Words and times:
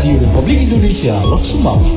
Radio 0.00 0.16
Republik 0.16 0.64
Indonesia 0.64 1.20
Lok 1.20 1.44
Sumawi. 1.52 1.92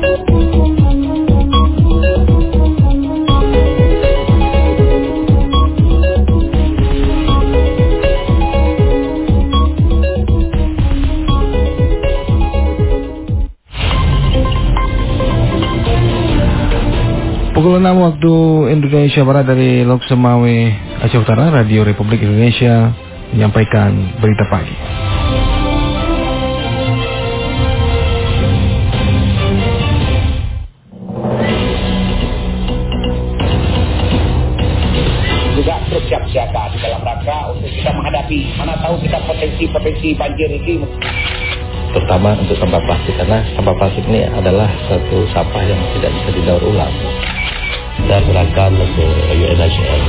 Pukul 17.56 17.80
6 17.80 17.88
waktu 17.88 18.34
Indonesia 18.68 19.24
Barat 19.24 19.48
dari 19.48 19.80
Lok 19.80 20.04
Semawe 20.04 20.56
Aceh 21.00 21.16
Utara, 21.16 21.48
Radio 21.48 21.88
Republik 21.88 22.20
Indonesia 22.20 22.92
menyampaikan 23.32 24.20
berita 24.20 24.44
pagi. 24.52 24.93
Potensi-potensi 39.84 40.16
banjir 40.16 40.48
ini 40.48 40.80
terutama 41.92 42.34
untuk 42.40 42.56
sampah 42.56 42.80
plastik 42.88 43.14
karena 43.20 43.44
sampah 43.54 43.74
plastik 43.76 44.02
ini 44.08 44.24
adalah 44.26 44.66
satu 44.88 45.28
sampah 45.30 45.62
yang 45.62 45.78
tidak 45.94 46.10
bisa 46.10 46.30
didaur 46.40 46.62
ulang 46.64 46.90
dan 48.08 48.20
serahkan 48.26 48.72
ke 48.74 49.06
UNHCR 49.38 50.00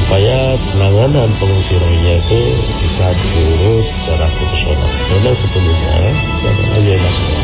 supaya 0.00 0.56
penanganan 0.72 1.28
pengungsi 1.36 1.76
Rohingya 1.76 2.14
itu 2.24 2.40
bisa 2.80 3.06
diurus 3.20 3.86
secara 4.00 4.26
profesional. 4.32 4.90
Memang 5.12 5.36
sepenuhnya 5.36 5.90
adalah 5.92 6.78
UNHCR. 6.80 7.43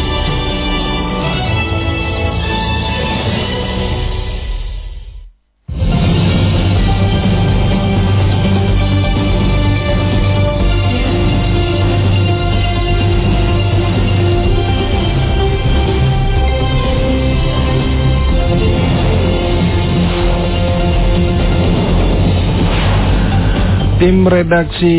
Tim 24.20 24.28
redaksi 24.28 24.92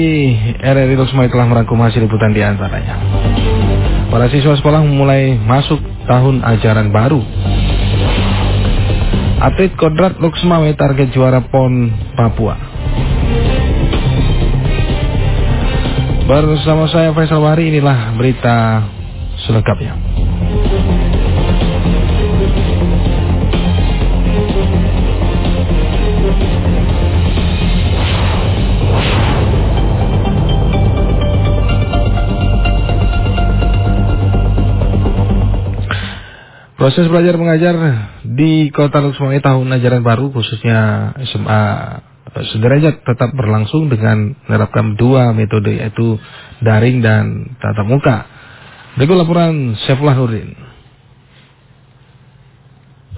RRI 0.66 0.98
Loksmai 0.98 1.30
telah 1.30 1.46
merangkum 1.46 1.78
hasil 1.78 2.02
liputan 2.02 2.34
di 2.34 2.42
antaranya. 2.42 2.98
Para 4.10 4.26
siswa 4.34 4.58
sekolah 4.58 4.82
memulai 4.82 5.38
masuk 5.38 5.78
tahun 6.10 6.42
ajaran 6.42 6.90
baru. 6.90 7.22
Atlet 9.38 9.78
Kodrat 9.78 10.18
Luksmawe 10.18 10.66
target 10.74 11.14
juara 11.14 11.38
PON 11.38 11.94
Papua. 12.18 12.58
Bersama 16.26 16.90
saya 16.90 17.14
Faisal 17.14 17.46
Wahri 17.46 17.70
inilah 17.70 18.18
berita 18.18 18.90
selengkapnya. 19.46 19.94
Proses 36.82 37.06
belajar 37.14 37.38
mengajar 37.38 37.78
di 38.26 38.74
Kota 38.74 39.06
Luksmawe 39.06 39.38
tahun 39.38 39.70
ajaran 39.70 40.02
baru 40.02 40.34
khususnya 40.34 41.14
SMA 41.30 41.62
sederajat 42.58 43.06
tetap 43.06 43.38
berlangsung 43.38 43.86
dengan 43.86 44.34
menerapkan 44.50 44.98
dua 44.98 45.30
metode 45.30 45.78
yaitu 45.78 46.18
daring 46.58 47.06
dan 47.06 47.54
tatap 47.62 47.86
muka. 47.86 48.26
Berikut 48.98 49.14
laporan 49.14 49.78
Syafullah 49.86 50.18
Nurdin 50.18 50.58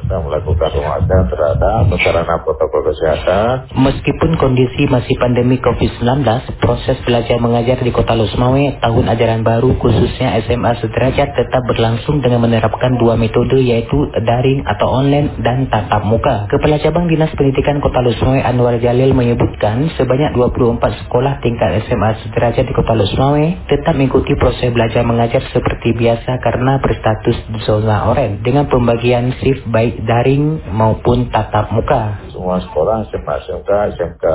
sedang 0.03 0.27
melakukan 0.27 0.67
pengawasan 0.67 1.31
terhadap 1.31 1.87
sarana 2.03 2.35
protokol 2.43 2.81
kesehatan. 2.91 3.71
Meskipun 3.71 4.35
kondisi 4.35 4.83
masih 4.91 5.15
pandemi 5.15 5.55
COVID-19, 5.63 6.27
proses 6.59 6.99
belajar 7.07 7.39
mengajar 7.39 7.79
di 7.79 7.91
Kota 7.95 8.11
Lusmawe 8.11 8.83
tahun 8.83 9.05
ajaran 9.07 9.41
baru 9.47 9.79
khususnya 9.79 10.43
SMA 10.43 10.75
sederajat 10.83 11.39
tetap 11.39 11.63
berlangsung 11.63 12.19
dengan 12.19 12.43
menerapkan 12.43 12.99
dua 12.99 13.15
metode 13.15 13.63
yaitu 13.63 13.95
daring 14.19 14.67
atau 14.67 14.91
online 14.91 15.39
dan 15.39 15.71
tatap 15.71 16.03
muka. 16.03 16.51
Kepala 16.51 16.83
Cabang 16.83 17.07
Dinas 17.07 17.31
Pendidikan 17.39 17.79
Kota 17.79 18.03
Lusmawe 18.03 18.43
Anwar 18.43 18.75
Jalil 18.83 19.15
menyebutkan 19.15 19.87
sebanyak 19.95 20.35
24 20.35 21.07
sekolah 21.07 21.39
tingkat 21.39 21.87
SMA 21.87 22.27
sederajat 22.27 22.67
di 22.67 22.73
Kota 22.75 22.91
Lusmawe 22.91 23.71
tetap 23.71 23.95
mengikuti 23.95 24.35
proses 24.35 24.67
belajar 24.75 25.07
mengajar 25.07 25.39
seperti 25.55 25.95
biasa 25.95 26.43
karena 26.43 26.83
berstatus 26.83 27.39
zona 27.63 28.11
oranye 28.11 28.43
dengan 28.43 28.67
pembagian 28.67 29.31
shift 29.39 29.63
baik 29.71 29.92
daring 30.01 30.61
maupun 30.73 31.29
tatap 31.29 31.69
muka. 31.69 32.32
Semua 32.43 32.59
sekolah 32.59 33.07
SMA 33.07 33.35
SMK, 33.47 33.71
SMK 33.95 34.25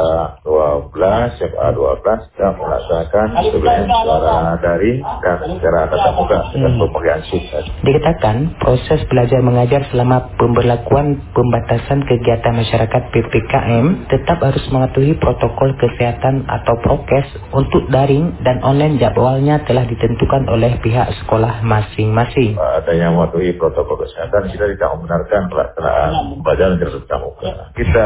12, 0.41 1.45
SMA 1.45 1.69
12 1.77 2.41
yang 2.41 2.57
melaksanakan 2.57 3.27
sebenarnya 3.53 3.85
secara 3.85 4.57
daring 4.65 4.99
dan 5.21 5.37
secara 5.45 5.81
tatap 5.93 6.13
muka 6.17 6.39
dengan 6.57 6.73
Hmm. 6.73 6.81
pembagian 6.89 7.21
shift. 7.29 7.69
Dikatakan 7.85 8.37
proses 8.65 9.05
belajar 9.13 9.45
mengajar 9.45 9.85
selama 9.93 10.25
pemberlakuan 10.41 11.21
pembatasan 11.37 12.09
kegiatan 12.09 12.57
masyarakat 12.57 13.03
PPKM 13.13 14.09
tetap 14.09 14.41
harus 14.41 14.65
mematuhi 14.73 15.13
protokol 15.21 15.77
kesehatan 15.77 16.49
atau 16.49 16.81
prokes 16.81 17.29
untuk 17.53 17.93
daring 17.93 18.41
dan 18.41 18.65
online 18.65 18.97
jadwalnya 18.97 19.61
telah 19.69 19.85
ditentukan 19.85 20.49
oleh 20.49 20.81
pihak 20.81 21.13
sekolah 21.21 21.61
masing-masing. 21.61 22.57
Adanya 22.57 23.13
mematuhi 23.13 23.53
protokol 23.53 24.01
kesehatan, 24.01 24.49
kita 24.49 24.65
tidak 24.65 24.97
membenarkan 24.97 25.53
pelaksanaan 25.53 26.11
pembelajaran 26.41 26.81
jarak 26.81 27.05
tatap 27.05 27.21
muka. 27.21 27.53
Kita 27.77 27.97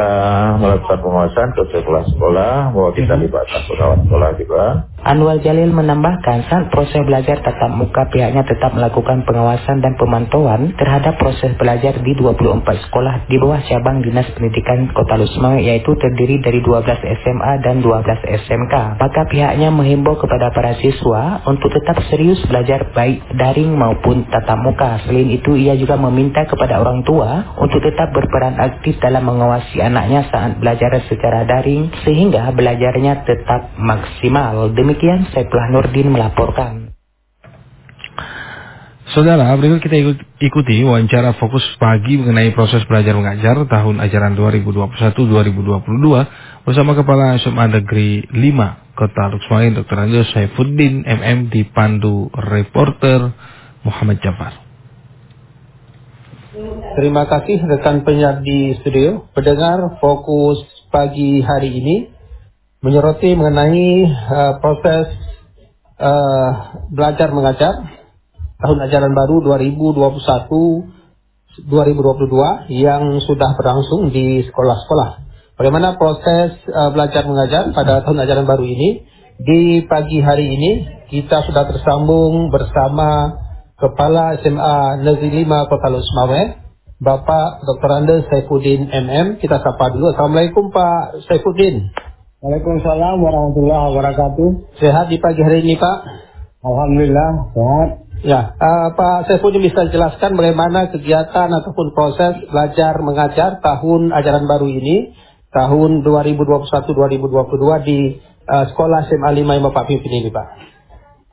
melakukan 0.60 0.98
pengawasan 1.00 1.48
ke 1.56 1.62
sekolah-sekolah 1.72 2.74
bahwa 2.74 2.90
kita 2.94 3.14
libatkan 3.18 3.60
pengawas 3.66 4.00
sekolah 4.06 4.30
juga. 4.38 4.64
Anwar 5.02 5.42
Jalil 5.42 5.74
menambahkan 5.74 6.46
saat 6.46 6.70
proses 6.70 7.02
belajar 7.02 7.42
tatap 7.42 7.74
muka 7.74 8.06
pihaknya 8.14 8.46
tetap 8.46 8.70
melakukan 8.70 9.26
pengawasan 9.26 9.82
dan 9.82 9.98
pemantauan 9.98 10.78
terhadap 10.78 11.18
proses 11.18 11.58
belajar 11.58 11.98
di 12.06 12.14
24 12.14 12.62
sekolah 12.62 13.26
di 13.26 13.34
bawah 13.34 13.58
cabang 13.66 13.98
Dinas 13.98 14.30
Pendidikan 14.30 14.94
Kota 14.94 15.18
Lusmawe 15.18 15.58
yaitu 15.58 15.98
terdiri 15.98 16.38
dari 16.38 16.62
12 16.62 16.86
SMA 17.18 17.52
dan 17.66 17.82
12 17.82 17.98
SMK. 18.46 18.74
Maka 19.02 19.26
pihaknya 19.26 19.74
menghimbau 19.74 20.14
kepada 20.22 20.54
para 20.54 20.78
siswa 20.78 21.42
untuk 21.50 21.74
tetap 21.74 21.98
serius 22.06 22.38
belajar 22.46 22.94
baik 22.94 23.26
daring 23.34 23.74
maupun 23.74 24.30
tatap 24.30 24.62
muka. 24.62 25.02
Selain 25.02 25.26
itu 25.34 25.58
ia 25.58 25.74
juga 25.74 25.98
meminta 25.98 26.46
kepada 26.46 26.78
orang 26.78 27.02
tua 27.02 27.58
untuk 27.58 27.82
tetap 27.82 28.14
berperan 28.14 28.54
aktif 28.54 29.02
dalam 29.02 29.26
mengawasi 29.26 29.82
anaknya 29.82 30.30
saat 30.30 30.62
belajar 30.62 30.94
secara 31.10 31.42
daring 31.42 31.90
sehingga 32.06 32.54
belajarnya 32.54 33.26
tetap 33.26 33.74
maksimal. 33.82 34.70
Demikian 34.92 35.24
Saifullah 35.32 35.72
Nurdin 35.72 36.12
melaporkan. 36.12 36.92
Saudara, 39.16 39.48
berikut 39.56 39.80
kita 39.80 39.96
ikut, 39.96 40.20
ikuti 40.36 40.84
wawancara 40.84 41.32
fokus 41.40 41.64
pagi 41.80 42.20
mengenai 42.20 42.52
proses 42.52 42.84
belajar 42.84 43.16
mengajar 43.16 43.56
tahun 43.72 44.04
ajaran 44.04 44.36
2021-2022 44.36 46.68
bersama 46.68 46.92
Kepala 46.92 47.40
SMA 47.40 47.72
Negeri 47.72 48.28
5 48.36 48.92
Kota 48.92 49.32
Luksmain 49.32 49.72
Dr. 49.80 49.96
Anjo 49.96 50.28
Saifuddin 50.28 51.08
MM 51.08 51.48
dipandu 51.48 52.28
reporter 52.52 53.32
Muhammad 53.88 54.20
Jafar. 54.20 54.60
Terima 57.00 57.24
kasih 57.32 57.64
rekan 57.64 58.04
penyiar 58.04 58.44
di 58.44 58.76
studio. 58.84 59.24
Pendengar 59.32 59.96
fokus 60.04 60.60
pagi 60.92 61.40
hari 61.40 61.80
ini 61.80 62.11
menyoroti 62.82 63.38
mengenai 63.38 64.10
uh, 64.10 64.58
proses 64.58 65.06
uh, 66.02 66.50
belajar 66.90 67.30
mengajar 67.30 67.78
tahun 68.58 68.78
ajaran 68.90 69.14
baru 69.14 69.38
2021-2022 71.62 72.74
yang 72.74 73.22
sudah 73.22 73.54
berlangsung 73.54 74.10
di 74.10 74.42
sekolah-sekolah. 74.50 75.10
Bagaimana 75.54 75.94
proses 75.94 76.58
uh, 76.66 76.90
belajar 76.90 77.22
mengajar 77.22 77.70
pada 77.70 78.02
tahun 78.02 78.26
ajaran 78.26 78.46
baru 78.50 78.66
ini? 78.66 79.06
Di 79.42 79.86
pagi 79.86 80.18
hari 80.22 80.54
ini 80.54 80.70
kita 81.10 81.46
sudah 81.46 81.70
tersambung 81.70 82.50
bersama 82.50 83.38
Kepala 83.78 84.38
SMA 84.38 85.02
Negeri 85.02 85.42
5 85.42 85.70
Kota 85.70 85.90
Lusmawe, 85.90 86.42
Bapak 87.02 87.66
Dr. 87.66 87.90
Andes 87.90 88.30
Saifuddin 88.30 88.86
MM. 88.86 89.42
Kita 89.42 89.58
sapa 89.58 89.90
dulu. 89.90 90.14
Assalamualaikum 90.14 90.70
Pak 90.70 91.26
Saifuddin. 91.26 91.90
Waalaikumsalam 92.42 93.22
warahmatullahi 93.22 93.82
wabarakatuh. 93.94 94.74
Sehat 94.82 95.06
di 95.14 95.22
pagi 95.22 95.46
hari 95.46 95.62
ini 95.62 95.78
Pak? 95.78 95.98
Alhamdulillah 96.66 97.54
sehat. 97.54 97.88
Ya, 98.26 98.58
uh, 98.58 98.90
Pak 98.98 99.30
Saifuddin 99.30 99.62
bisa 99.62 99.86
jelaskan 99.94 100.34
bagaimana 100.34 100.90
kegiatan 100.90 101.46
ataupun 101.46 101.94
proses 101.94 102.42
belajar 102.50 102.98
mengajar 102.98 103.62
tahun 103.62 104.10
ajaran 104.10 104.50
baru 104.50 104.66
ini, 104.66 105.14
tahun 105.54 106.02
2021-2022 106.02 107.86
di 107.86 108.18
uh, 108.50 108.64
Sekolah 108.74 109.06
SMA 109.06 109.38
5 109.38 109.46
yang 109.46 109.62
Bapak 109.70 109.86
pimpin 109.86 110.10
ini, 110.10 110.34
Pak. 110.34 110.46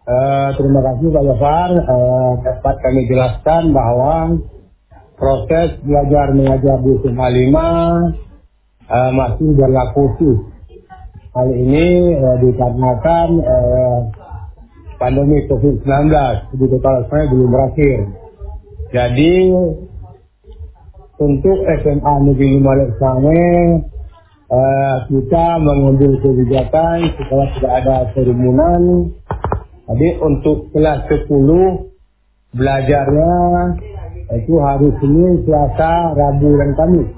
Uh, 0.06 0.54
terima 0.62 0.94
kasih 0.94 1.10
Pak 1.10 1.24
Jafar. 1.26 1.70
Uh, 1.90 2.32
dapat 2.46 2.76
kami 2.86 3.10
jelaskan 3.10 3.74
bahwa 3.74 4.38
proses 5.18 5.74
belajar 5.82 6.38
mengajar 6.38 6.78
di 6.86 7.02
SMA 7.02 7.28
5 7.50 7.58
uh, 8.94 9.10
masih 9.18 9.50
berlaku 9.58 10.06
sih. 10.22 10.59
Hal 11.30 11.46
ini 11.54 12.18
uh, 12.18 12.42
dikarenakan 12.42 13.28
uh, 13.38 14.00
pandemi 14.98 15.46
COVID-19 15.46 16.10
di 16.58 16.66
kota 16.74 17.06
saya 17.06 17.30
belum 17.30 17.50
berakhir. 17.54 17.98
Jadi 18.90 19.54
untuk 21.22 21.58
SMA 21.86 22.14
Negeri 22.26 22.48
Lima 22.58 22.74
Leksane 22.82 23.46
uh, 24.50 24.96
kita 25.06 25.46
mengambil 25.62 26.18
kebijakan 26.18 26.98
setelah 27.22 27.48
tidak 27.54 27.74
ada 27.78 27.98
kerumunan. 28.18 29.14
Jadi 29.86 30.10
untuk 30.26 30.74
kelas 30.74 31.06
10 31.14 31.30
belajarnya 32.58 33.34
itu 34.34 34.54
hari 34.58 34.90
Senin, 34.98 35.46
Selasa, 35.46 36.18
Rabu 36.18 36.50
dan 36.58 36.74
Kamis. 36.74 37.10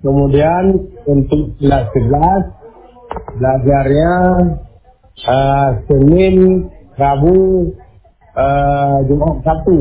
Kemudian 0.00 0.64
untuk 1.04 1.52
kelas 1.60 1.84
11 1.92 2.57
belajarnya 3.38 4.14
uh, 5.24 5.70
Senin, 5.86 6.68
Rabu, 6.98 7.72
uh, 8.34 8.96
Jumat, 9.06 9.36
Sabtu. 9.46 9.80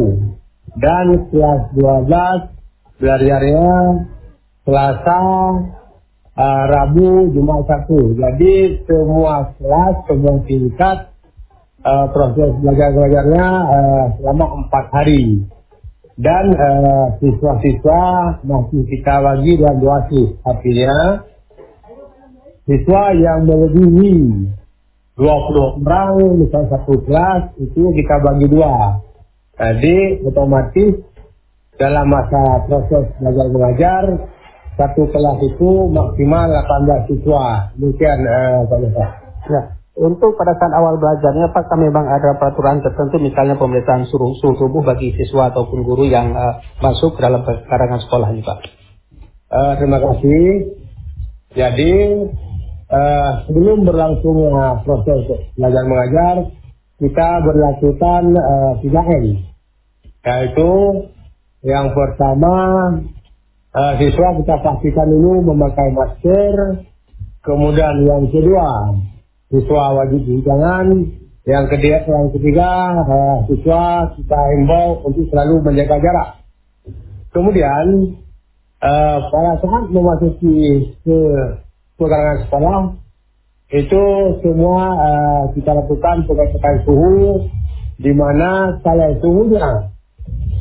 Dan 0.77 1.05
kelas 1.33 1.73
12 1.73 3.01
belajarnya 3.01 3.69
Selasa, 4.61 5.21
uh, 6.37 6.63
Rabu, 6.69 7.33
Jumat, 7.33 7.65
Sabtu. 7.65 8.13
Jadi 8.13 8.85
semua 8.85 9.57
kelas, 9.57 9.95
semua 10.05 10.37
tingkat 10.45 10.97
uh, 11.81 12.05
proses 12.13 12.53
belajar-belajarnya 12.61 13.47
uh, 13.65 14.05
selama 14.21 14.45
empat 14.65 14.85
hari. 14.93 15.45
Dan 16.17 16.49
siswa-siswa 17.21 18.01
uh, 18.09 18.41
masih 18.41 18.89
kita 18.89 19.21
bagi 19.21 19.53
dalam 19.61 19.77
dua 19.77 20.01
shift. 20.09 20.41
Artinya 20.41 21.21
siswa 22.67 23.15
yang 23.15 23.47
melebihi 23.47 24.51
20 25.17 25.81
orang 25.81 26.13
misal 26.37 26.67
satu 26.69 26.99
kelas 27.07 27.57
itu 27.57 27.81
kita 27.95 28.21
bagi 28.21 28.47
dua. 28.51 29.01
Jadi 29.57 30.21
otomatis 30.21 31.01
dalam 31.79 32.05
masa 32.05 32.67
proses 32.69 33.09
belajar 33.17 33.47
mengajar 33.49 34.03
satu 34.77 35.09
kelas 35.09 35.39
itu 35.41 35.89
maksimal 35.89 36.45
18 36.53 37.09
siswa. 37.09 37.73
Demikian 37.79 38.19
uh, 38.29 38.61
Pak 38.69 38.79
Ya. 39.47 39.61
Untuk 39.97 40.37
pada 40.37 40.53
saat 40.61 40.69
awal 40.77 41.01
belajarnya 41.01 41.49
Pak, 41.49 41.73
memang 41.73 42.05
ada 42.05 42.37
peraturan 42.37 42.85
tertentu 42.85 43.17
misalnya 43.17 43.57
pemeriksaan 43.57 44.05
suruh, 44.05 44.37
suhu 44.37 44.53
tubuh 44.53 44.85
bagi 44.85 45.17
siswa 45.17 45.49
ataupun 45.49 45.81
guru 45.81 46.05
yang 46.05 46.37
uh, 46.37 46.61
masuk 46.77 47.17
dalam 47.17 47.41
karangan 47.41 48.05
sekolah 48.05 48.29
ini 48.29 48.45
Pak. 48.45 48.59
Uh, 49.49 49.73
terima 49.81 49.97
kasih. 49.97 50.77
Jadi 51.57 51.93
uh, 52.91 53.31
sebelum 53.47 53.83
berlangsungnya 53.83 54.83
proses 54.83 55.51
belajar 55.55 55.83
mengajar, 55.87 56.35
kita 56.97 57.29
berlakukan 57.45 58.23
uh, 58.33 58.73
3M. 58.81 59.25
Yaitu 60.27 60.71
yang 61.63 61.93
pertama, 61.93 62.55
uh, 63.75 63.93
siswa 63.99 64.27
kita 64.39 64.55
pastikan 64.63 65.07
dulu 65.07 65.53
memakai 65.53 65.93
masker. 65.93 66.85
Kemudian 67.45 68.03
yang 68.03 68.27
kedua, 68.27 68.97
siswa 69.51 69.83
wajib 70.03 70.19
cuci 70.25 70.43
tangan. 70.43 70.87
Yang 71.47 71.65
ketiga, 71.71 72.03
yang 72.11 72.27
ketiga 72.35 72.69
uh, 73.07 73.37
siswa 73.47 74.11
kita 74.19 74.39
himbau 74.57 74.99
untuk 75.07 75.31
selalu 75.31 75.63
menjaga 75.63 75.95
jarak. 76.03 76.29
Kemudian, 77.31 78.17
uh, 78.83 79.17
pada 79.31 79.53
saat 79.63 79.85
memasuki 79.93 80.91
ke 81.05 81.19
pekarangan 81.97 82.37
sekolah 82.47 82.79
itu 83.67 84.03
semua 84.45 84.83
uh, 84.95 85.43
kita 85.51 85.75
lakukan 85.75 86.23
pengecekan 86.23 86.75
suhu 86.87 87.51
di 87.99 88.13
mana 88.15 88.79
kalau 88.85 89.11
suhunya 89.19 89.91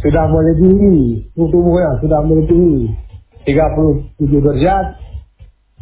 sudah 0.02 0.24
melebihi 0.26 1.30
suhu 1.36 1.46
tubuhnya 1.52 2.02
sudah 2.02 2.20
melebihi 2.26 2.90
37 3.46 4.18
derajat 4.18 4.86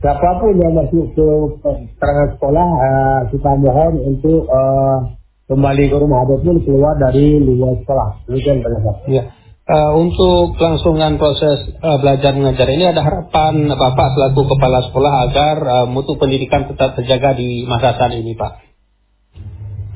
siapa 0.05 0.31
pun 0.37 0.53
yang 0.61 0.77
masuk 0.77 1.17
ke 1.17 1.27
pekarangan 1.65 2.29
sekolah 2.37 2.69
uh, 2.69 3.21
kita 3.33 3.50
mohon 3.57 3.95
untuk 4.05 4.45
uh, 4.53 5.17
kembali 5.49 5.85
ke 5.93 5.97
rumah 6.00 6.25
ataupun 6.25 6.65
keluar 6.65 6.97
dari 6.97 7.37
luar 7.37 7.77
sekolah. 7.85 8.09
Demikian 8.29 8.65
pendapat. 8.65 8.97
Ya. 9.12 9.25
Uh, 9.64 9.96
untuk 9.96 10.61
kelangsungan 10.61 11.16
proses 11.16 11.72
uh, 11.81 11.96
belajar 11.96 12.37
mengajar 12.37 12.69
ini 12.69 12.84
ada 12.84 13.00
harapan 13.00 13.72
Bapak 13.72 14.12
selaku 14.12 14.44
kepala 14.52 14.84
sekolah 14.84 15.12
agar 15.25 15.56
uh, 15.64 15.87
mutu 15.88 16.20
pendidikan 16.20 16.69
tetap 16.69 16.93
terjaga 17.00 17.32
di 17.32 17.64
masa 17.64 17.96
saat 17.96 18.12
ini 18.12 18.37
Pak. 18.37 18.52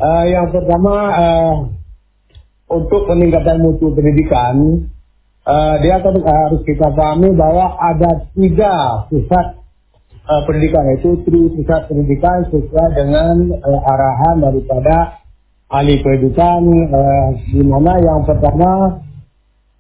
Uh, 0.01 0.25
yang 0.25 0.49
pertama 0.49 0.95
uh, 1.13 1.55
untuk 2.73 3.13
peningkatan 3.13 3.61
mutu 3.61 3.93
pendidikan 3.93 4.89
uh, 5.45 5.75
dia 5.85 6.01
harus 6.01 6.65
kita 6.65 6.89
pahami 6.89 7.37
bahwa 7.37 7.77
ada 7.77 8.25
tiga 8.33 9.05
pusat 9.13 9.61
uh, 10.33 10.43
pendidikan 10.49 10.97
yaitu 10.97 11.13
tri 11.29 11.45
pusat 11.61 11.93
pendidikan 11.93 12.49
sesuai 12.49 12.89
dengan 12.97 13.53
uh, 13.53 13.81
arahan 13.85 14.49
daripada 14.49 15.21
ahli 15.69 16.01
pendidikan 16.01 16.65
uh, 16.89 17.37
di 17.53 17.61
mana 17.61 18.01
yang 18.01 18.25
pertama 18.25 19.05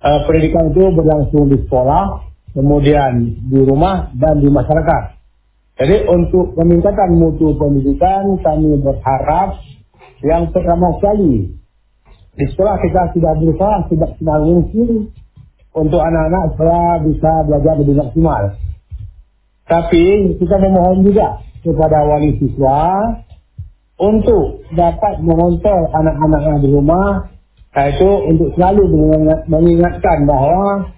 uh, 0.03 0.21
pendidikan 0.27 0.71
itu 0.75 0.85
berlangsung 0.95 1.51
di 1.51 1.59
sekolah, 1.67 2.29
kemudian 2.55 3.43
di 3.49 3.61
rumah 3.63 4.11
dan 4.15 4.43
di 4.43 4.49
masyarakat. 4.51 5.19
Jadi 5.79 6.11
untuk 6.11 6.59
peningkatan 6.59 7.23
mutu 7.23 7.55
pendidikan 7.55 8.35
kami 8.43 8.83
berharap 8.83 9.63
yang 10.27 10.51
pertama 10.51 10.91
sekali 10.99 11.55
di 12.35 12.45
sekolah 12.51 12.83
kita 12.83 13.15
sudah 13.15 13.33
berusaha 13.39 13.77
tidak 13.87 14.11
senang 14.19 14.43
mungkin 14.47 15.11
untuk 15.75 16.03
anak-anak 16.03 16.55
supaya 16.55 16.99
bisa 17.07 17.31
belajar 17.47 17.75
lebih 17.79 17.95
maksimal. 17.99 18.43
Tapi 19.71 20.35
kita 20.43 20.57
memohon 20.59 21.07
juga 21.07 21.43
kepada 21.63 22.03
wali 22.07 22.39
siswa 22.43 23.15
untuk 23.99 24.67
dapat 24.75 25.23
mengontrol 25.23 25.91
anak-anak 25.95 26.43
yang 26.43 26.59
di 26.63 26.69
rumah 26.75 27.07
itu 27.95 28.11
untuk 28.27 28.49
selalu 28.59 28.83
mengingatkan 29.47 30.27
bahwa 30.27 30.91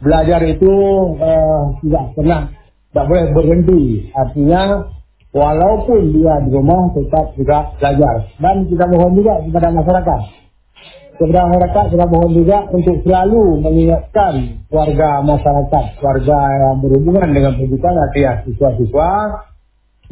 belajar 0.00 0.40
itu 0.44 0.72
uh, 1.20 1.76
tidak 1.84 2.04
pernah 2.16 2.40
tidak 2.96 3.06
boleh 3.12 3.26
berhenti. 3.36 3.82
Artinya 4.16 4.88
walaupun 5.36 6.16
dia 6.16 6.40
di 6.48 6.50
rumah 6.52 6.88
tetap 6.96 7.36
juga 7.36 7.76
belajar. 7.76 8.14
Dan 8.40 8.64
kita 8.72 8.84
mohon 8.88 9.12
juga 9.12 9.44
kepada 9.44 9.68
masyarakat. 9.68 10.20
Kepada 11.16 11.40
masyarakat 11.48 11.84
kita 11.92 12.04
mohon 12.08 12.32
juga 12.32 12.58
untuk 12.72 12.96
selalu 13.04 13.60
mengingatkan 13.60 14.64
warga 14.72 15.24
masyarakat, 15.24 15.84
warga 16.00 16.38
yang 16.56 16.76
berhubungan 16.84 17.28
dengan 17.32 17.52
pendidikan, 17.56 17.96
artinya 17.96 18.32
siswa-siswa, 18.44 19.10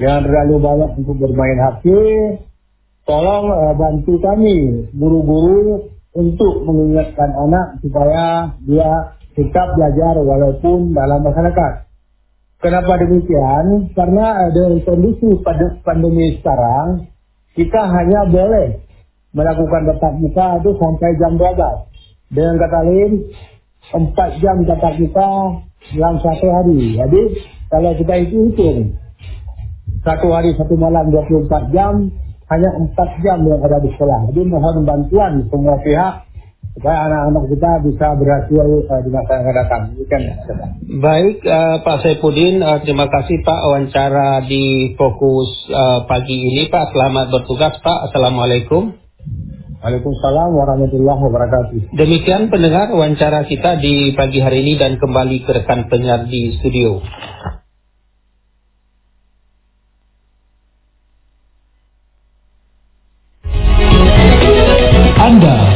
jangan 0.01 0.21
terlalu 0.25 0.55
banyak 0.61 0.91
untuk 1.01 1.17
bermain 1.21 1.61
HP, 1.61 1.85
tolong 3.05 3.47
uh, 3.53 3.73
bantu 3.77 4.17
kami 4.21 4.89
guru-guru 4.97 5.93
untuk 6.15 6.65
mengingatkan 6.65 7.31
anak 7.37 7.83
supaya 7.85 8.55
dia 8.65 9.17
tetap 9.35 9.75
belajar 9.75 10.15
walaupun 10.23 10.95
dalam 10.95 11.21
masyarakat. 11.27 11.73
Kenapa 12.63 12.97
demikian? 12.97 13.93
Karena 13.93 14.49
ada 14.49 14.65
kondisi 14.89 15.37
pada 15.45 15.77
pandemi 15.85 16.39
sekarang, 16.41 17.13
kita 17.53 17.83
hanya 17.93 18.25
boleh 18.25 18.81
melakukan 19.35 19.91
tatap 19.91 20.15
muka 20.17 20.63
itu 20.63 20.71
sampai 20.79 21.11
jam 21.21 21.37
12. 21.37 22.33
Dengan 22.33 22.55
kata 22.57 22.81
lain, 22.89 23.13
4 23.93 24.41
jam 24.41 24.57
tatap 24.65 24.95
muka 24.97 25.31
dalam 25.93 26.17
satu 26.25 26.47
hari. 26.49 26.97
Jadi, 26.97 27.23
kalau 27.69 27.91
kita 28.01 28.15
itu 28.23 28.37
hitung, 28.49 28.97
satu 30.07 30.33
hari 30.33 30.57
satu 30.57 30.79
malam 30.79 31.13
24 31.13 31.75
jam, 31.75 32.09
hanya 32.55 32.71
empat 32.79 33.09
jam 33.27 33.43
yang 33.43 33.61
ada 33.67 33.83
di 33.83 33.91
sekolah. 33.91 34.31
Jadi 34.31 34.41
mohon 34.47 34.87
bantuan 34.87 35.43
semua 35.51 35.75
pihak 35.83 36.31
supaya 36.75 37.07
anak-anak 37.07 37.45
kita 37.55 37.71
bisa 37.87 38.07
berhasil 38.19 38.67
uh, 38.91 39.01
di 39.03 39.11
masa 39.11 39.33
yang 39.39 39.47
akan 39.47 39.55
datang. 39.55 39.83
Baik, 41.03 41.37
uh, 41.47 41.77
Pak 41.87 41.97
Saipudin, 42.03 42.63
uh, 42.63 42.83
terima 42.83 43.07
kasih 43.07 43.43
Pak 43.47 43.61
wawancara 43.71 44.43
di 44.47 44.95
fokus 44.99 45.71
uh, 45.71 46.07
pagi 46.07 46.35
ini 46.35 46.67
Pak. 46.71 46.95
Selamat 46.95 47.31
bertugas 47.31 47.79
Pak. 47.79 48.11
Assalamualaikum. 48.11 48.95
Waalaikumsalam 49.85 50.51
warahmatullahi 50.57 51.21
wabarakatuh. 51.29 51.93
Demikian 51.93 52.49
pendengar 52.49 52.89
wawancara 52.91 53.45
kita 53.45 53.77
di 53.79 54.17
pagi 54.17 54.41
hari 54.41 54.65
ini 54.65 54.81
dan 54.81 54.97
kembali 54.97 55.45
ke 55.45 55.51
rekan 55.61 55.93
penyiar 55.93 56.25
di 56.25 56.57
studio. 56.59 57.05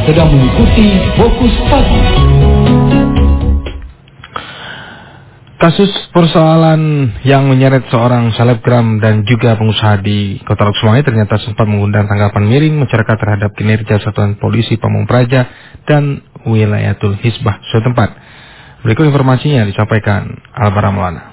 Sedang 0.09 0.33
mengikuti 0.33 0.89
Fokus 1.21 1.55
Pagi. 1.69 2.01
Kasus 5.61 5.91
persoalan 6.09 7.13
yang 7.21 7.45
menyeret 7.45 7.85
seorang 7.93 8.33
selebgram 8.33 8.97
dan 8.97 9.21
juga 9.21 9.53
pengusaha 9.53 10.01
di 10.01 10.41
Kota 10.41 10.65
Lok 10.65 10.81
ternyata 11.05 11.37
sempat 11.37 11.69
mengundang 11.69 12.09
tanggapan 12.09 12.41
miring 12.41 12.81
masyarakat 12.81 13.15
terhadap 13.21 13.53
kinerja 13.53 14.01
Satuan 14.01 14.33
Polisi 14.41 14.81
Pamung 14.81 15.05
Praja 15.05 15.45
dan 15.85 16.25
Wilayatul 16.41 17.13
Hisbah 17.21 17.61
setempat. 17.69 18.09
Berikut 18.81 19.13
informasinya 19.13 19.61
disampaikan 19.61 20.41
Alvara 20.57 20.89
Maulana 20.89 21.28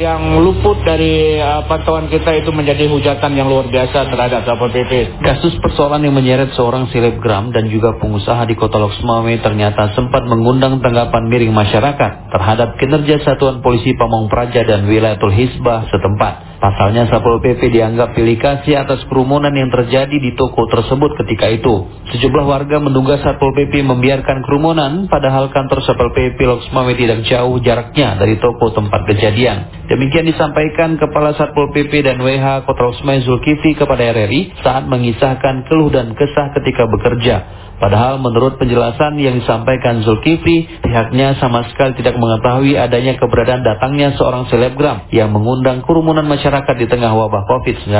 yang 0.00 0.40
luput 0.40 0.80
dari 0.80 1.36
uh, 1.36 1.68
pantauan 1.68 2.08
kita 2.08 2.32
itu 2.40 2.48
menjadi 2.48 2.88
hujatan 2.88 3.36
yang 3.36 3.52
luar 3.52 3.68
biasa 3.68 4.08
terhadap 4.08 4.48
Satpol 4.48 4.72
PP. 4.72 5.20
Kasus 5.20 5.60
persoalan 5.60 6.00
yang 6.08 6.16
menyeret 6.16 6.56
seorang 6.56 6.88
selebgram 6.88 7.52
dan 7.52 7.68
juga 7.68 7.92
pengusaha 8.00 8.48
di 8.48 8.56
Kota 8.56 8.80
Loksmawe 8.80 9.28
ternyata 9.44 9.92
sempat 9.92 10.24
mengundang 10.24 10.80
tanggapan 10.80 11.28
miring 11.28 11.52
masyarakat 11.52 12.32
terhadap 12.32 12.80
kinerja 12.80 13.20
Satuan 13.28 13.60
Polisi 13.60 13.92
Pamong 13.92 14.32
Praja 14.32 14.64
dan 14.64 14.88
Wilayatul 14.88 15.36
Hisbah 15.36 15.92
setempat. 15.92 16.50
Pasalnya 16.60 17.08
Satpol 17.08 17.40
PP 17.40 17.72
dianggap 17.72 18.12
pilih 18.12 18.36
kasih 18.36 18.84
atas 18.84 19.00
kerumunan 19.08 19.52
yang 19.52 19.72
terjadi 19.72 20.12
di 20.12 20.36
toko 20.36 20.68
tersebut 20.68 21.16
ketika 21.24 21.48
itu. 21.48 21.88
Sejumlah 22.12 22.44
warga 22.44 22.76
menduga 22.76 23.16
Satpol 23.16 23.56
PP 23.56 23.80
membiarkan 23.80 24.44
kerumunan 24.44 25.08
padahal 25.08 25.48
kantor 25.52 25.80
Satpol 25.80 26.12
PP 26.12 26.36
Loksmawe 26.44 26.92
tidak 26.92 27.24
jauh 27.24 27.56
jaraknya 27.64 28.20
dari 28.20 28.36
toko 28.36 28.76
tempat 28.76 29.08
kejadian. 29.08 29.88
Demikian 29.90 30.22
disampaikan 30.22 30.94
Kepala 31.02 31.34
Satpol 31.34 31.74
PP 31.74 32.06
dan 32.06 32.22
WH 32.22 32.62
Kota 32.62 32.94
Loksmawe 32.94 33.26
Zulkifli 33.26 33.74
kepada 33.74 34.14
RRI 34.14 34.62
saat 34.62 34.86
mengisahkan 34.86 35.66
keluh 35.66 35.90
dan 35.90 36.14
kesah 36.14 36.54
ketika 36.54 36.86
bekerja. 36.86 37.36
Padahal 37.82 38.22
menurut 38.22 38.54
penjelasan 38.54 39.18
yang 39.18 39.42
disampaikan 39.42 40.06
Zulkifli, 40.06 40.78
pihaknya 40.78 41.34
sama 41.42 41.66
sekali 41.74 41.98
tidak 41.98 42.22
mengetahui 42.22 42.78
adanya 42.78 43.18
keberadaan 43.18 43.66
datangnya 43.66 44.14
seorang 44.14 44.46
selebgram 44.46 45.10
yang 45.10 45.34
mengundang 45.34 45.82
kerumunan 45.82 46.22
masyarakat 46.22 46.74
di 46.78 46.86
tengah 46.86 47.10
wabah 47.10 47.50
COVID-19. 47.50 47.90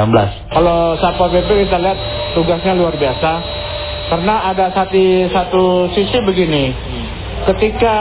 Kalau 0.54 0.94
Satpol 0.94 1.35
PP 1.35 1.66
kita 1.66 1.80
lihat 1.82 1.99
tugasnya 2.38 2.78
luar 2.78 2.94
biasa, 2.94 3.30
karena 4.14 4.35
ada 4.47 4.70
satu, 4.70 5.02
satu 5.35 5.62
sisi 5.99 6.23
begini, 6.23 6.70
ketika 7.49 7.97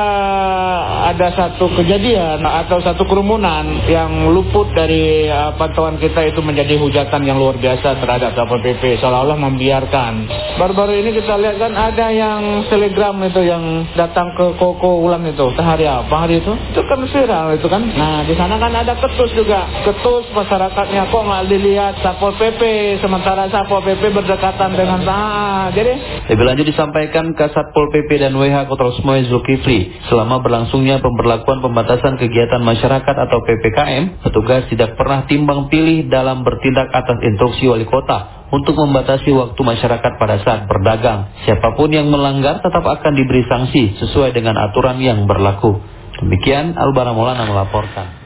ada 1.10 1.32
satu 1.32 1.72
kejadian 1.80 2.44
atau 2.44 2.84
satu 2.84 3.08
kerumunan 3.08 3.88
yang 3.88 4.30
luput 4.36 4.70
dari 4.76 5.32
uh, 5.32 5.56
pantauan 5.56 5.96
kita 5.98 6.28
itu 6.28 6.44
menjadi 6.44 6.76
hujatan 6.76 7.24
yang 7.24 7.40
luar 7.40 7.56
biasa 7.56 7.98
terhadap 8.04 8.36
Satpol 8.36 8.60
PP 8.60 9.00
seolah-olah 9.00 9.40
membiarkan. 9.40 10.28
Baru-baru 10.60 11.00
ini 11.00 11.16
kita 11.16 11.40
lihat 11.40 11.56
kan 11.62 11.74
ada 11.74 12.12
yang 12.12 12.68
telegram 12.68 13.16
itu 13.24 13.42
yang 13.48 13.64
datang 13.96 14.36
ke 14.36 14.60
Koko 14.60 15.00
Ulam 15.00 15.24
itu 15.24 15.46
sehari 15.56 15.88
apa 15.88 16.28
hari 16.28 16.44
itu? 16.44 16.52
Itu 16.76 16.84
kan 16.84 17.00
viral 17.08 17.48
itu 17.56 17.68
kan. 17.72 17.82
Nah 17.96 18.28
di 18.28 18.36
sana 18.36 18.60
kan 18.60 18.76
ada 18.76 18.94
ketus 19.00 19.32
juga. 19.34 19.66
Ketus 19.88 20.28
masyarakatnya 20.36 21.08
kok 21.08 21.24
nggak 21.24 21.44
dilihat 21.48 21.94
Satpol 22.04 22.36
PP 22.36 22.62
sementara 23.00 23.48
Satpol 23.48 23.82
PP 23.88 24.12
berdekatan 24.12 24.76
dengan 24.76 25.00
ah 25.08 25.72
jadi. 25.72 25.96
Lebih 26.28 26.46
lanjut 26.46 26.66
disampaikan 26.68 27.32
ke 27.34 27.46
Satpol 27.50 27.88
PP 27.96 28.20
dan 28.20 28.36
WH 28.36 28.68
Kota 28.68 28.92
Usmoy 28.92 29.29
Zulkifli, 29.30 30.04
selama 30.12 30.44
berlangsungnya 30.44 31.00
pemberlakuan 31.00 31.64
pembatasan 31.64 32.20
kegiatan 32.20 32.60
masyarakat 32.60 33.16
atau 33.16 33.40
PPKM, 33.46 34.26
petugas 34.26 34.68
tidak 34.68 35.00
pernah 35.00 35.24
timbang 35.30 35.72
pilih 35.72 36.12
dalam 36.12 36.44
bertindak 36.44 36.92
atas 36.92 37.22
instruksi 37.24 37.72
wali 37.72 37.88
kota 37.88 38.50
untuk 38.52 38.76
membatasi 38.76 39.32
waktu 39.32 39.62
masyarakat 39.62 40.12
pada 40.20 40.36
saat 40.44 40.68
berdagang. 40.68 41.32
Siapa 41.48 41.80
pun 41.80 41.94
yang 41.94 42.12
melanggar 42.12 42.60
tetap 42.60 42.84
akan 42.84 43.14
diberi 43.16 43.48
sanksi 43.48 43.96
sesuai 44.04 44.36
dengan 44.36 44.60
aturan 44.60 45.00
yang 45.00 45.24
berlaku. 45.30 45.80
Demikian 46.20 46.76
Albara 46.76 47.16
Maulana 47.16 47.48
melaporkan. 47.48 48.19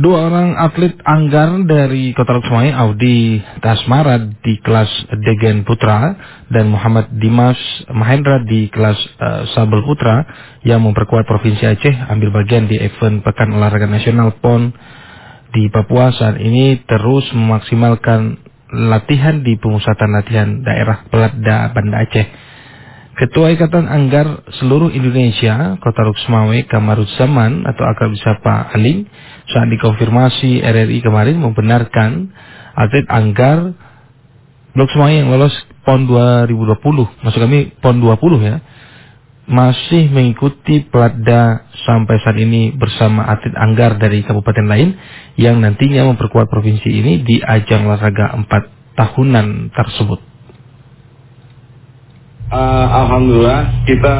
Dua 0.00 0.32
orang 0.32 0.56
atlet 0.56 0.96
anggar 1.04 1.60
dari 1.68 2.16
Kota 2.16 2.32
Luksmai, 2.32 2.72
Audi 2.72 3.36
Tasmara 3.60 4.16
di 4.16 4.56
kelas 4.64 4.88
Degen 5.20 5.68
Putra 5.68 6.16
dan 6.48 6.72
Muhammad 6.72 7.12
Dimas 7.20 7.60
Mahendra 7.92 8.40
di 8.48 8.72
kelas 8.72 8.96
uh, 9.20 9.44
Sabel 9.52 9.84
Putra 9.84 10.24
yang 10.64 10.80
memperkuat 10.88 11.28
Provinsi 11.28 11.68
Aceh 11.68 11.92
ambil 12.16 12.32
bagian 12.32 12.64
di 12.64 12.80
event 12.80 13.20
Pekan 13.20 13.52
Olahraga 13.52 13.84
Nasional 13.84 14.40
PON 14.40 14.72
di 15.52 15.68
Papua 15.68 16.16
saat 16.16 16.40
ini 16.40 16.80
terus 16.88 17.28
memaksimalkan 17.36 18.40
latihan 18.72 19.44
di 19.44 19.60
pemusatan 19.60 20.16
latihan 20.16 20.64
daerah 20.64 21.04
Pelatda 21.12 21.76
Banda 21.76 22.08
Aceh. 22.08 22.49
Ketua 23.20 23.52
Ikatan 23.52 23.84
Anggar 23.84 24.48
seluruh 24.56 24.88
Indonesia, 24.88 25.76
Kota 25.76 26.08
Ruksmawe, 26.08 26.56
Kamaruzzaman 26.64 27.68
atau 27.68 27.84
akrab 27.84 28.16
disapa 28.16 28.72
Aling, 28.72 29.04
saat 29.44 29.68
dikonfirmasi 29.68 30.64
RRI 30.64 31.04
kemarin 31.04 31.36
membenarkan 31.36 32.32
atlet 32.72 33.04
Anggar 33.12 33.76
Blok 34.72 34.88
Semai 34.96 35.20
yang 35.20 35.28
lolos 35.28 35.52
PON 35.84 36.08
2020, 36.08 36.80
maksud 37.20 37.40
kami 37.44 37.76
PON 37.84 38.00
20 38.00 38.40
ya, 38.40 38.56
masih 39.44 40.08
mengikuti 40.08 40.88
pelatda 40.88 41.68
sampai 41.84 42.24
saat 42.24 42.40
ini 42.40 42.72
bersama 42.72 43.28
atlet 43.28 43.52
Anggar 43.52 44.00
dari 44.00 44.24
kabupaten 44.24 44.64
lain 44.64 44.96
yang 45.36 45.60
nantinya 45.60 46.08
memperkuat 46.08 46.48
provinsi 46.48 46.88
ini 46.88 47.20
di 47.20 47.36
ajang 47.44 47.84
olahraga 47.84 48.32
4 48.48 48.96
tahunan 48.96 49.76
tersebut 49.76 50.29
uh, 52.50 52.86
alhamdulillah 53.06 53.86
kita 53.86 54.14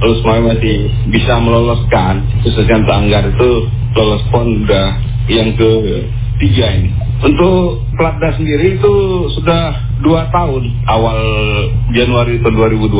lulus 0.00 0.22
masih 0.24 0.90
bisa 1.10 1.34
meloloskan 1.42 2.22
khususnya 2.42 2.82
untuk 2.82 2.94
anggar 2.94 3.22
itu 3.28 3.50
lolos 3.98 4.22
pon 4.32 4.64
udah 4.64 4.88
yang 5.28 5.54
ke 5.54 5.70
tiga 6.40 6.66
ini. 6.74 6.90
Untuk 7.22 7.86
Platda 7.94 8.34
sendiri 8.34 8.82
itu 8.82 8.94
sudah 9.38 9.94
dua 10.02 10.26
tahun 10.34 10.66
awal 10.90 11.18
Januari 11.94 12.42
tahun 12.42 12.74
2020 12.82 12.90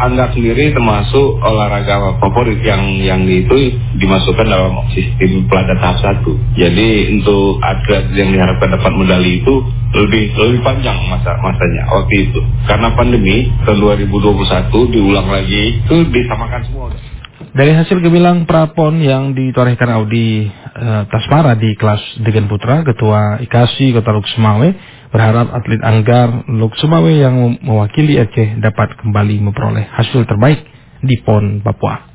Anggar 0.00 0.32
sendiri 0.32 0.72
termasuk 0.72 1.36
olahraga 1.44 2.16
favorit 2.16 2.64
yang 2.64 2.80
yang 3.04 3.28
itu 3.28 3.76
dimasukkan 4.00 4.48
dalam 4.48 4.88
sistem 4.96 5.44
Platda 5.52 5.76
tahap 5.76 6.00
satu. 6.00 6.32
Jadi 6.56 7.12
untuk 7.12 7.60
atlet 7.60 8.08
yang 8.16 8.32
diharapkan 8.32 8.72
dapat 8.72 8.92
medali 8.96 9.44
itu 9.44 9.54
lebih 9.92 10.32
lebih 10.32 10.60
panjang 10.64 10.96
masa 11.12 11.36
masanya 11.44 11.84
waktu 11.92 12.32
itu 12.32 12.40
karena 12.64 12.96
pandemi 12.96 13.52
tahun 13.68 14.00
2021 14.00 14.94
diulang 14.96 15.28
lagi 15.28 15.76
itu 15.84 15.96
disamakan 16.08 16.60
semua. 16.64 17.11
Dari 17.52 17.76
hasil 17.76 18.00
gemilang 18.00 18.48
prapon 18.48 19.04
yang 19.04 19.36
ditorehkan 19.36 19.92
Audi 19.92 20.48
e, 20.48 20.86
Tasmara 21.04 21.52
di 21.52 21.76
kelas 21.76 22.00
Degen 22.24 22.48
Putra, 22.48 22.80
Ketua 22.80 23.44
IKASI 23.44 23.92
Kota 23.92 24.08
Luksemawe 24.08 24.68
berharap 25.12 25.52
atlet 25.52 25.84
Anggar 25.84 26.48
Luksemawe 26.48 27.12
yang 27.12 27.60
mewakili 27.60 28.16
Aceh 28.16 28.56
dapat 28.56 28.96
kembali 29.04 29.44
memperoleh 29.44 29.84
hasil 29.84 30.24
terbaik 30.24 30.64
di 31.04 31.20
PON 31.20 31.60
Papua. 31.60 32.11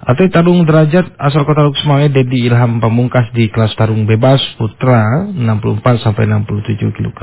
Atlet 0.00 0.32
tarung 0.32 0.64
derajat 0.64 1.12
asal 1.20 1.44
kota 1.44 1.60
Luksmawe 1.60 2.08
Dedi 2.08 2.48
Ilham 2.48 2.80
Pamungkas 2.80 3.28
di 3.36 3.52
kelas 3.52 3.76
tarung 3.76 4.08
bebas 4.08 4.40
putra 4.56 5.28
64 5.28 6.00
sampai 6.00 6.24
67 6.24 6.96
kg 6.96 7.20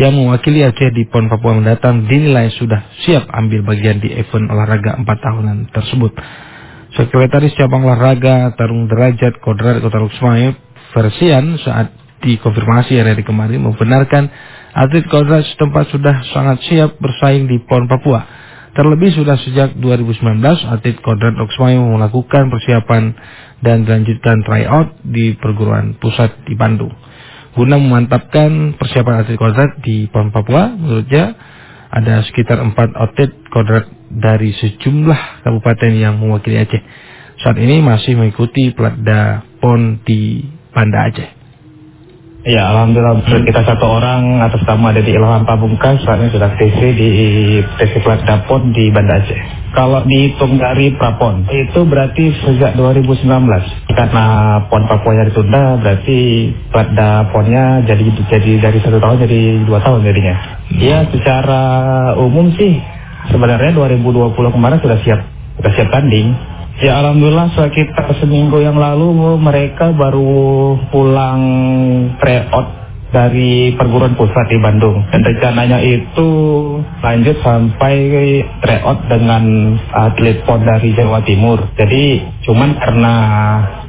yang 0.00 0.16
mewakili 0.16 0.64
Aceh 0.64 0.88
di 0.96 1.04
PON 1.04 1.28
Papua 1.28 1.60
mendatang 1.60 2.08
dinilai 2.08 2.48
sudah 2.56 2.80
siap 3.04 3.28
ambil 3.28 3.60
bagian 3.60 4.00
di 4.00 4.08
event 4.16 4.48
olahraga 4.48 4.96
4 4.96 5.04
tahunan 5.04 5.68
tersebut. 5.68 6.16
Sekretaris 6.96 7.52
cabang 7.60 7.84
olahraga 7.84 8.56
tarung 8.56 8.88
derajat 8.88 9.36
Kodrat 9.44 9.84
Kota 9.84 10.00
Luksmawe 10.00 10.56
Versian 10.96 11.60
saat 11.60 11.92
dikonfirmasi 12.24 13.04
hari 13.04 13.20
kemarin 13.20 13.68
membenarkan 13.68 14.32
atlet 14.72 15.04
Kodrat 15.12 15.44
setempat 15.44 15.92
sudah 15.92 16.24
sangat 16.32 16.64
siap 16.72 16.96
bersaing 16.96 17.44
di 17.44 17.60
PON 17.68 17.84
Papua. 17.84 18.47
Terlebih 18.78 19.10
sudah 19.10 19.34
sejak 19.42 19.74
2019 19.74 20.38
atlet 20.70 20.94
Kodrat 21.02 21.34
Oksmai 21.34 21.74
melakukan 21.82 22.46
persiapan 22.46 23.10
dan 23.58 23.82
dilanjutkan 23.82 24.46
tryout 24.46 25.02
di 25.02 25.34
perguruan 25.34 25.98
pusat 25.98 26.46
di 26.46 26.54
Bandung. 26.54 26.94
Guna 27.58 27.74
memantapkan 27.74 28.78
persiapan 28.78 29.26
atlet 29.26 29.34
Kodrat 29.34 29.82
di 29.82 30.06
PON 30.06 30.30
Papua, 30.30 30.78
menurutnya 30.78 31.34
ada 31.90 32.22
sekitar 32.22 32.62
4 32.62 32.78
atlet 32.94 33.34
Kodrat 33.50 33.90
dari 34.14 34.54
sejumlah 34.54 35.42
kabupaten 35.42 35.92
yang 35.98 36.22
mewakili 36.22 36.62
Aceh. 36.62 36.82
Saat 37.42 37.58
ini 37.58 37.82
masih 37.82 38.14
mengikuti 38.14 38.70
pelatda 38.70 39.42
PON 39.58 40.06
di 40.06 40.46
Banda 40.70 41.10
Aceh. 41.10 41.37
Ya, 42.46 42.70
Alhamdulillah 42.70 43.26
kita 43.42 43.66
satu 43.66 43.98
orang 43.98 44.38
atas 44.38 44.62
nama 44.62 44.94
dari 44.94 45.10
Ilham 45.10 45.42
Pamungkas 45.42 46.06
saat 46.06 46.22
ini 46.22 46.30
sudah 46.30 46.54
TC 46.54 46.78
di 46.94 47.10
TC 47.66 47.98
Plat 48.06 48.22
Dapon 48.22 48.70
di 48.70 48.94
Banda 48.94 49.18
Aceh. 49.18 49.42
Kalau 49.74 50.06
dihitung 50.06 50.54
dari 50.54 50.94
Prapon, 50.94 51.50
itu 51.50 51.82
berarti 51.82 52.30
sejak 52.46 52.78
2019. 52.78 53.26
Karena 53.90 54.24
PON 54.70 54.86
Papua 54.86 55.18
yang 55.18 55.26
ditunda, 55.34 55.82
berarti 55.82 56.18
plat 56.70 56.94
Daponnya 56.94 57.82
jadi 57.82 58.06
jadi 58.06 58.52
dari 58.62 58.78
satu 58.86 59.02
tahun 59.02 59.18
jadi 59.26 59.66
dua 59.66 59.82
tahun 59.82 60.06
jadinya. 60.06 60.62
Ya, 60.78 61.10
secara 61.10 61.62
umum 62.22 62.54
sih 62.54 62.78
sebenarnya 63.34 63.74
2020 63.74 64.30
kemarin 64.54 64.78
sudah 64.78 65.02
siap 65.02 65.26
sudah 65.58 65.72
siap 65.74 65.90
tanding. 65.90 66.38
Ya 66.78 66.94
Alhamdulillah 67.02 67.58
sekitar 67.58 68.06
seminggu 68.22 68.62
yang 68.62 68.78
lalu 68.78 69.10
mereka 69.34 69.90
baru 69.90 70.78
pulang 70.94 71.42
tryout 72.22 72.66
dari 73.10 73.74
perguruan 73.74 74.14
pusat 74.14 74.46
di 74.46 74.62
Bandung. 74.62 75.02
Dan 75.10 75.26
rencananya 75.26 75.82
itu 75.82 76.30
lanjut 77.02 77.34
sampai 77.42 77.94
tryout 78.62 79.10
dengan 79.10 79.74
atlet 79.90 80.38
PON 80.46 80.62
dari 80.62 80.94
Jawa 80.94 81.18
Timur. 81.26 81.66
Jadi 81.74 82.22
cuman 82.46 82.78
karena 82.78 83.14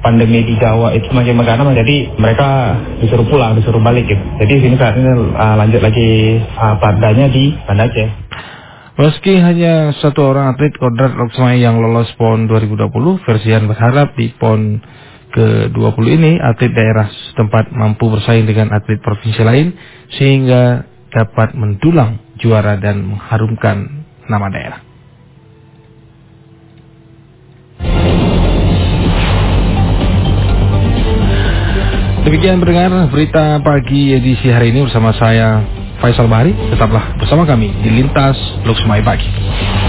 pandemi 0.02 0.42
di 0.50 0.58
Jawa 0.58 0.90
itu 0.98 1.14
makin 1.14 1.38
mengganas 1.38 1.78
jadi 1.78 2.18
mereka 2.18 2.74
disuruh 3.06 3.30
pulang 3.30 3.54
disuruh 3.54 3.86
balik 3.86 4.10
gitu. 4.10 4.24
Jadi 4.42 4.66
sini 4.66 4.76
saat 4.82 4.98
ini 4.98 5.14
uh, 5.38 5.56
lanjut 5.62 5.86
lagi 5.86 6.42
uh, 6.42 6.74
di 7.30 7.54
Banda 7.70 7.86
Aceh 7.86 8.10
Meski 9.00 9.40
hanya 9.40 9.96
satu 9.96 10.28
orang 10.28 10.52
atlet 10.52 10.76
Kodrat 10.76 11.16
Loksmai 11.16 11.64
yang 11.64 11.80
lolos 11.80 12.12
PON 12.20 12.52
2020, 12.52 13.24
Versian 13.24 13.72
berharap 13.72 14.12
di 14.20 14.28
PON 14.36 14.84
ke-20 15.32 16.06
ini 16.20 16.36
atlet 16.36 16.76
daerah 16.76 17.08
setempat 17.08 17.72
mampu 17.72 18.12
bersaing 18.12 18.44
dengan 18.44 18.76
atlet 18.76 19.00
provinsi 19.00 19.40
lain 19.40 19.72
sehingga 20.20 20.84
dapat 21.16 21.56
mendulang 21.56 22.20
juara 22.44 22.76
dan 22.76 23.08
mengharumkan 23.08 24.04
nama 24.28 24.52
daerah. 24.52 24.84
Demikian 32.28 32.60
pendengar 32.60 33.08
berita 33.08 33.64
pagi 33.64 34.12
edisi 34.12 34.52
hari 34.52 34.76
ini 34.76 34.92
bersama 34.92 35.16
saya 35.16 35.79
Faisal 36.00 36.28
Bahari. 36.32 36.56
Tetaplah 36.72 37.16
bersama 37.20 37.44
kami 37.46 37.72
di 37.84 37.90
Lintas. 37.92 38.36
Demikian 38.64 38.88
Fokus 38.88 39.04
Pagi 39.06 39.89